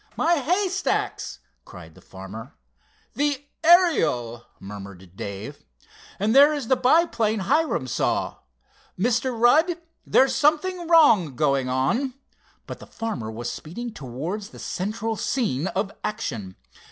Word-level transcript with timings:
"My 0.17 0.37
haystacks!" 0.37 1.37
cried 1.63 1.93
the 1.93 2.01
farmer. 2.01 2.55
"The 3.13 3.45
Ariel!" 3.63 4.45
murmured 4.59 5.15
Dave. 5.15 5.63
"And 6.17 6.35
there 6.35 6.55
is 6.55 6.69
the 6.69 6.75
biplane 6.75 7.41
Hiram 7.41 7.85
saw. 7.85 8.37
Mr. 8.97 9.31
Rudd, 9.39 9.77
there's 10.03 10.33
something 10.33 10.87
wrong 10.87 11.35
going 11.35 11.69
on!" 11.69 12.15
but 12.65 12.79
the 12.79 12.87
farmer 12.87 13.29
was 13.29 13.51
speeding 13.51 13.93
towards 13.93 14.49
the 14.49 14.57
central 14.57 15.17
scene 15.17 15.67
of 15.67 15.91
action. 16.03 16.55